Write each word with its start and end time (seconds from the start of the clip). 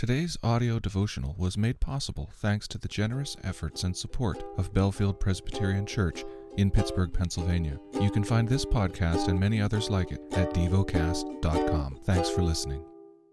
Today's 0.00 0.38
audio 0.42 0.78
devotional 0.78 1.34
was 1.36 1.58
made 1.58 1.78
possible 1.78 2.30
thanks 2.36 2.66
to 2.68 2.78
the 2.78 2.88
generous 2.88 3.36
efforts 3.44 3.84
and 3.84 3.94
support 3.94 4.42
of 4.56 4.72
Bellefield 4.72 5.20
Presbyterian 5.20 5.84
Church 5.84 6.24
in 6.56 6.70
Pittsburgh, 6.70 7.12
Pennsylvania. 7.12 7.78
You 8.00 8.10
can 8.10 8.24
find 8.24 8.48
this 8.48 8.64
podcast 8.64 9.28
and 9.28 9.38
many 9.38 9.60
others 9.60 9.90
like 9.90 10.10
it 10.10 10.22
at 10.32 10.54
devocast.com. 10.54 12.00
Thanks 12.04 12.30
for 12.30 12.40
listening. 12.40 12.82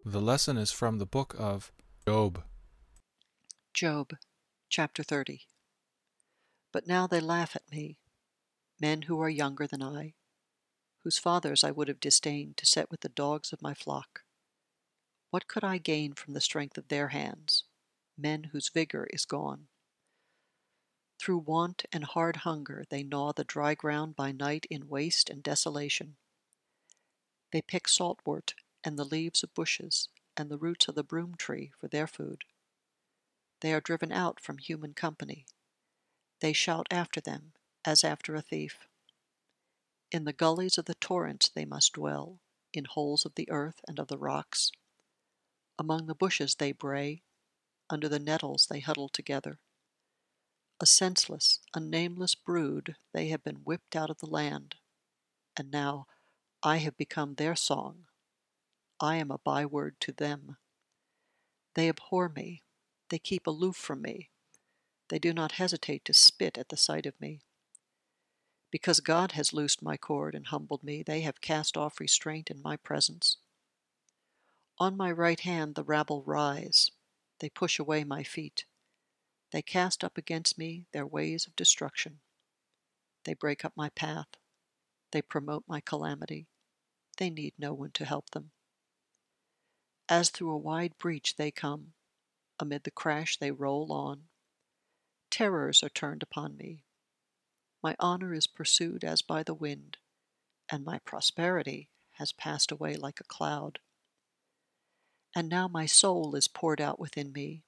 The 0.04 0.20
lesson 0.20 0.58
is 0.58 0.70
from 0.70 0.98
the 0.98 1.06
book 1.06 1.38
of 1.40 1.72
Job. 2.06 2.44
Job, 3.74 4.12
chapter 4.68 5.04
30. 5.04 5.44
But 6.74 6.86
now 6.86 7.08
they 7.08 7.22
laugh 7.22 7.56
at 7.56 7.72
me, 7.72 7.98
men 8.78 9.04
who 9.04 9.22
are 9.22 9.30
younger 9.30 9.68
than 9.68 9.82
I, 9.82 10.16
whose 11.06 11.18
fathers 11.18 11.64
I 11.64 11.72
would 11.72 11.88
have 11.88 12.02
disdained 12.02 12.58
to 12.58 12.66
set 12.66 12.92
with 12.92 13.00
the 13.00 13.08
dogs 13.08 13.54
of 13.54 13.62
my 13.62 13.74
flock. 13.74 14.24
What 15.30 15.48
could 15.48 15.64
I 15.64 15.78
gain 15.78 16.14
from 16.14 16.34
the 16.34 16.42
strength 16.42 16.78
of 16.78 16.88
their 16.88 17.10
hands, 17.10 17.66
men 18.18 18.46
whose 18.46 18.70
vigor 18.70 19.08
is 19.12 19.26
gone? 19.26 19.68
Through 21.20 21.40
want 21.40 21.84
and 21.92 22.06
hard 22.06 22.38
hunger 22.38 22.86
they 22.90 23.04
gnaw 23.04 23.34
the 23.34 23.44
dry 23.44 23.76
ground 23.76 24.16
by 24.16 24.32
night 24.32 24.66
in 24.70 24.88
waste 24.88 25.30
and 25.30 25.44
desolation. 25.44 26.16
They 27.52 27.62
pick 27.62 27.88
saltwort 27.88 28.54
and 28.84 28.98
the 28.98 29.04
leaves 29.04 29.44
of 29.44 29.54
bushes 29.54 30.08
and 30.38 30.50
the 30.50 30.58
roots 30.58 30.88
of 30.88 30.96
the 30.96 31.04
broom 31.04 31.36
tree 31.36 31.72
for 31.78 31.90
their 31.90 32.08
food. 32.08 32.46
They 33.60 33.74
are 33.74 33.82
driven 33.82 34.14
out 34.14 34.40
from 34.40 34.60
human 34.60 34.94
company. 34.94 35.46
They 36.40 36.54
shout 36.54 36.88
after 36.90 37.20
them 37.20 37.54
as 37.84 38.04
after 38.04 38.36
a 38.36 38.42
thief. 38.42 38.88
In 40.10 40.24
the 40.24 40.32
gullies 40.32 40.78
of 40.78 40.86
the 40.86 40.96
torrents 40.96 41.50
they 41.50 41.66
must 41.66 41.94
dwell, 41.94 42.40
in 42.72 42.86
holes 42.86 43.26
of 43.26 43.36
the 43.36 43.50
earth 43.50 43.82
and 43.88 44.00
of 44.00 44.08
the 44.08 44.18
rocks. 44.18 44.72
Among 45.80 46.08
the 46.08 46.16
bushes 46.16 46.56
they 46.56 46.72
bray, 46.72 47.24
under 47.90 48.10
the 48.10 48.20
nettles 48.20 48.68
they 48.70 48.80
huddle 48.80 49.10
together. 49.10 49.60
A 50.80 50.86
senseless, 50.86 51.60
a 51.74 51.80
nameless 51.80 52.36
brood, 52.36 52.96
they 53.14 53.28
have 53.30 53.44
been 53.44 53.64
whipped 53.64 53.96
out 53.96 54.10
of 54.10 54.20
the 54.20 54.30
land, 54.30 54.76
and 55.56 55.72
now 55.72 56.08
I 56.64 56.78
have 56.78 56.98
become 56.98 57.36
their 57.36 57.56
song. 57.56 58.06
I 59.00 59.18
am 59.18 59.32
a 59.32 59.38
byword 59.38 60.00
to 60.02 60.12
them. 60.12 60.58
They 61.76 61.90
abhor 61.90 62.30
me, 62.30 62.64
they 63.10 63.20
keep 63.20 63.48
aloof 63.48 63.76
from 63.76 64.02
me, 64.02 64.30
they 65.10 65.20
do 65.20 65.34
not 65.34 65.54
hesitate 65.54 66.04
to 66.06 66.14
spit 66.14 66.58
at 66.58 66.70
the 66.70 66.78
sight 66.78 67.06
of 67.06 67.20
me. 67.22 67.42
Because 68.72 69.00
God 69.00 69.32
has 69.32 69.54
loosed 69.54 69.82
my 69.82 69.96
cord 69.96 70.36
and 70.36 70.48
humbled 70.48 70.84
me, 70.84 71.04
they 71.04 71.22
have 71.22 71.40
cast 71.40 71.78
off 71.78 72.00
restraint 72.00 72.52
in 72.52 72.62
my 72.62 72.76
presence. 72.76 73.38
On 74.80 74.96
my 74.96 75.12
right 75.12 75.40
hand 75.40 75.74
the 75.74 75.84
rabble 75.84 76.22
rise. 76.24 76.92
They 77.40 77.50
push 77.50 77.80
away 77.80 78.04
my 78.04 78.24
feet. 78.24 78.66
They 79.52 79.62
cast 79.62 80.04
up 80.04 80.18
against 80.18 80.58
me 80.58 80.86
their 80.92 81.06
ways 81.06 81.48
of 81.48 81.56
destruction. 81.56 82.20
They 83.24 83.34
break 83.34 83.66
up 83.66 83.74
my 83.76 83.90
path. 83.90 84.28
They 85.12 85.22
promote 85.22 85.64
my 85.68 85.82
calamity. 85.82 86.48
They 87.18 87.30
need 87.30 87.54
no 87.58 87.74
one 87.74 87.92
to 87.92 88.06
help 88.06 88.32
them. 88.32 88.52
As 90.10 90.30
through 90.30 90.52
a 90.52 90.58
wide 90.58 90.98
breach 90.98 91.36
they 91.38 91.52
come. 91.52 91.94
Amid 92.60 92.84
the 92.84 92.92
crash 92.92 93.38
they 93.38 93.52
roll 93.52 93.92
on. 93.92 94.24
Terrors 95.30 95.84
are 95.84 95.90
turned 95.90 96.24
upon 96.24 96.56
me. 96.56 96.84
My 97.84 97.96
honor 98.00 98.34
is 98.34 98.48
pursued 98.48 99.04
as 99.04 99.22
by 99.22 99.44
the 99.44 99.54
wind, 99.54 99.98
and 100.70 100.84
my 100.84 101.00
prosperity 101.00 101.90
has 102.14 102.32
passed 102.32 102.72
away 102.72 102.96
like 102.96 103.20
a 103.20 103.26
cloud. 103.26 103.80
And 105.38 105.50
now 105.50 105.68
my 105.68 105.86
soul 105.86 106.36
is 106.36 106.48
poured 106.48 106.82
out 106.82 107.00
within 107.00 107.32
me. 107.32 107.62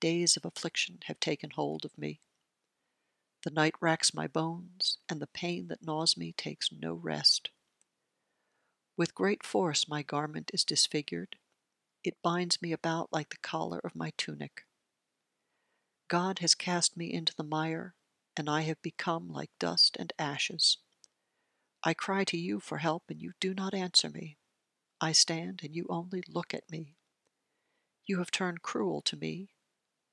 Days 0.00 0.36
of 0.36 0.44
affliction 0.44 0.98
have 1.04 1.20
taken 1.20 1.50
hold 1.50 1.84
of 1.84 1.96
me. 1.96 2.18
The 3.44 3.50
night 3.50 3.74
racks 3.80 4.12
my 4.12 4.26
bones, 4.26 4.98
and 5.08 5.22
the 5.22 5.28
pain 5.28 5.68
that 5.68 5.84
gnaws 5.84 6.16
me 6.16 6.32
takes 6.32 6.72
no 6.72 6.94
rest. 6.94 7.50
With 8.96 9.14
great 9.14 9.44
force 9.44 9.86
my 9.86 10.02
garment 10.02 10.50
is 10.52 10.64
disfigured. 10.64 11.36
It 12.02 12.20
binds 12.24 12.60
me 12.60 12.72
about 12.72 13.12
like 13.12 13.30
the 13.30 13.36
collar 13.36 13.78
of 13.84 13.94
my 13.94 14.12
tunic. 14.16 14.64
God 16.08 16.40
has 16.40 16.56
cast 16.56 16.96
me 16.96 17.12
into 17.12 17.36
the 17.36 17.44
mire, 17.44 17.94
and 18.36 18.50
I 18.50 18.62
have 18.62 18.82
become 18.82 19.28
like 19.30 19.52
dust 19.60 19.96
and 19.96 20.12
ashes. 20.18 20.78
I 21.84 21.94
cry 21.94 22.24
to 22.24 22.36
you 22.36 22.58
for 22.58 22.78
help, 22.78 23.04
and 23.08 23.22
you 23.22 23.34
do 23.38 23.54
not 23.54 23.74
answer 23.74 24.10
me. 24.10 24.38
I 25.00 25.12
stand, 25.12 25.60
and 25.64 25.74
you 25.74 25.86
only 25.88 26.22
look 26.28 26.52
at 26.52 26.70
me. 26.70 26.96
You 28.04 28.18
have 28.18 28.30
turned 28.30 28.62
cruel 28.62 29.00
to 29.02 29.16
me. 29.16 29.50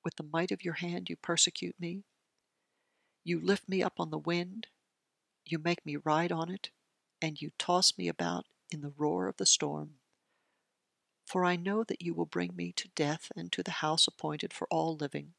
With 0.04 0.16
the 0.16 0.24
might 0.32 0.52
of 0.52 0.64
your 0.64 0.76
hand, 0.76 1.10
you 1.10 1.16
persecute 1.18 1.76
me. 1.80 2.06
You 3.24 3.42
lift 3.42 3.68
me 3.68 3.84
up 3.84 4.00
on 4.00 4.10
the 4.10 4.18
wind. 4.18 4.68
You 5.46 5.60
make 5.60 5.86
me 5.86 5.98
ride 5.98 6.32
on 6.32 6.50
it, 6.50 6.70
and 7.22 7.42
you 7.42 7.52
toss 7.58 7.98
me 7.98 8.08
about 8.08 8.46
in 8.72 8.82
the 8.82 8.94
roar 8.96 9.28
of 9.28 9.38
the 9.38 9.46
storm. 9.46 9.96
For 11.26 11.44
I 11.44 11.58
know 11.58 11.84
that 11.84 12.02
you 12.02 12.14
will 12.14 12.26
bring 12.26 12.56
me 12.56 12.72
to 12.74 12.88
death 12.96 13.32
and 13.36 13.52
to 13.52 13.64
the 13.64 13.72
house 13.72 14.08
appointed 14.08 14.54
for 14.54 14.68
all 14.72 14.96
living. 14.96 15.34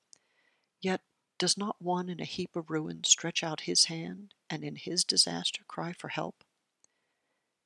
Yet 0.82 1.00
does 1.38 1.56
not 1.56 1.80
one 1.80 2.10
in 2.10 2.20
a 2.20 2.24
heap 2.24 2.56
of 2.56 2.68
ruin 2.68 3.04
stretch 3.04 3.42
out 3.42 3.60
his 3.60 3.84
hand, 3.84 4.34
and 4.50 4.64
in 4.64 4.76
his 4.76 5.04
disaster 5.04 5.62
cry 5.66 5.92
for 5.92 6.08
help? 6.08 6.44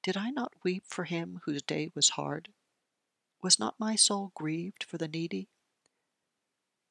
Did 0.02 0.16
I 0.16 0.30
not 0.30 0.52
weep 0.64 0.84
for 0.86 1.04
him 1.04 1.40
whose 1.44 1.62
day 1.62 1.90
was 1.94 2.10
hard? 2.10 2.48
Was 3.40 3.58
not 3.58 3.78
my 3.78 3.94
soul 3.94 4.32
grieved 4.34 4.82
for 4.82 4.98
the 4.98 5.06
needy? 5.08 5.48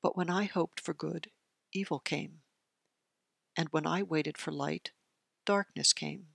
But 0.02 0.16
when 0.16 0.30
I 0.30 0.46
hoped 0.46 0.80
for 0.80 0.94
good, 0.94 1.30
evil 1.74 2.00
came. 2.00 2.42
And 3.58 3.68
when 3.70 3.86
I 3.86 4.02
waited 4.02 4.38
for 4.38 4.52
light, 4.52 4.92
darkness 5.46 5.92
came. 5.92 6.28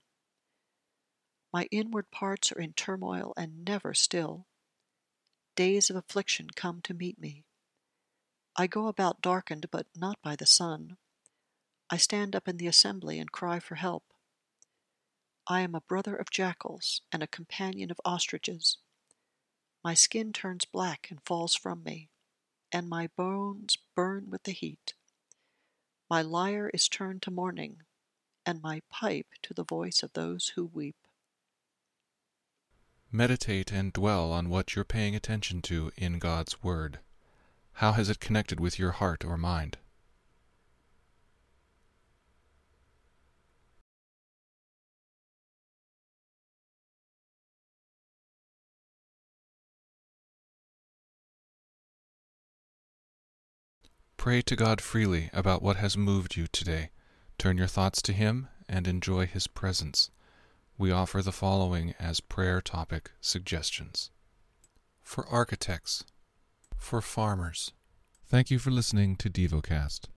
My 1.52 1.66
inward 1.70 2.10
parts 2.10 2.52
are 2.52 2.60
in 2.60 2.74
turmoil 2.74 3.32
and 3.36 3.64
never 3.64 3.94
still. 3.94 4.46
Days 5.54 5.88
of 5.88 5.96
affliction 5.96 6.48
come 6.54 6.82
to 6.82 6.92
meet 6.92 7.18
me. 7.18 7.46
I 8.54 8.66
go 8.66 8.86
about 8.86 9.22
darkened, 9.22 9.70
but 9.70 9.86
not 9.96 10.20
by 10.22 10.36
the 10.36 10.44
sun. 10.44 10.98
I 11.88 11.96
stand 11.96 12.36
up 12.36 12.46
in 12.46 12.58
the 12.58 12.66
assembly 12.66 13.18
and 13.18 13.32
cry 13.32 13.60
for 13.60 13.76
help. 13.76 14.04
I 15.48 15.60
am 15.60 15.76
a 15.76 15.80
brother 15.80 16.16
of 16.16 16.30
jackals 16.30 17.02
and 17.12 17.22
a 17.22 17.28
companion 17.28 17.92
of 17.92 18.00
ostriches. 18.04 18.78
My 19.84 19.94
skin 19.94 20.32
turns 20.32 20.64
black 20.64 21.06
and 21.08 21.22
falls 21.24 21.54
from 21.54 21.84
me, 21.84 22.10
and 22.72 22.88
my 22.88 23.08
bones 23.16 23.78
burn 23.94 24.28
with 24.28 24.42
the 24.42 24.52
heat. 24.52 24.94
My 26.10 26.22
lyre 26.22 26.68
is 26.74 26.88
turned 26.88 27.22
to 27.22 27.30
mourning, 27.30 27.82
and 28.44 28.60
my 28.60 28.82
pipe 28.90 29.28
to 29.42 29.54
the 29.54 29.64
voice 29.64 30.02
of 30.02 30.12
those 30.14 30.48
who 30.56 30.64
weep. 30.64 30.96
Meditate 33.12 33.70
and 33.70 33.92
dwell 33.92 34.32
on 34.32 34.48
what 34.48 34.74
you're 34.74 34.84
paying 34.84 35.14
attention 35.14 35.62
to 35.62 35.92
in 35.96 36.18
God's 36.18 36.62
Word. 36.62 36.98
How 37.74 37.92
has 37.92 38.10
it 38.10 38.18
connected 38.18 38.58
with 38.58 38.80
your 38.80 38.92
heart 38.92 39.24
or 39.24 39.36
mind? 39.36 39.78
Pray 54.26 54.42
to 54.42 54.56
God 54.56 54.80
freely 54.80 55.30
about 55.32 55.62
what 55.62 55.76
has 55.76 55.96
moved 55.96 56.34
you 56.34 56.48
today. 56.48 56.90
Turn 57.38 57.56
your 57.56 57.68
thoughts 57.68 58.02
to 58.02 58.12
Him 58.12 58.48
and 58.68 58.88
enjoy 58.88 59.24
His 59.24 59.46
presence. 59.46 60.10
We 60.76 60.90
offer 60.90 61.22
the 61.22 61.30
following 61.30 61.94
as 62.00 62.18
prayer 62.18 62.60
topic 62.60 63.12
suggestions 63.20 64.10
For 65.00 65.24
architects, 65.28 66.02
for 66.76 67.00
farmers. 67.00 67.72
Thank 68.26 68.50
you 68.50 68.58
for 68.58 68.72
listening 68.72 69.14
to 69.14 69.30
DevoCast. 69.30 70.06